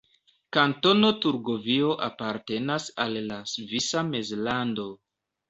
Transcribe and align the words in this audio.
Kantono 0.55 1.11
Turgovio 1.25 1.91
apartenas 2.07 2.89
al 3.05 3.19
la 3.27 3.39
Svisa 3.53 4.05
Mezlando. 4.11 4.89